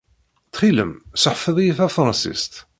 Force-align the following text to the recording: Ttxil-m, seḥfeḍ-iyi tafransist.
Ttxil-m, 0.47 0.91
seḥfeḍ-iyi 1.21 1.73
tafransist. 1.77 2.53